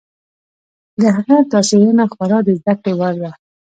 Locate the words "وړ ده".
2.99-3.31